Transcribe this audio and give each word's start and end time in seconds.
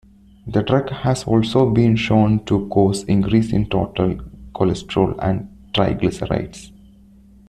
The 0.47 0.63
drug 0.63 0.89
has 0.89 1.25
also 1.25 1.69
been 1.69 1.95
shown 1.95 2.43
to 2.45 2.67
cause 2.69 3.03
increases 3.03 3.53
in 3.53 3.69
total 3.69 4.15
cholesterol 4.51 5.15
and 5.21 5.47
triglycerides. 5.75 6.71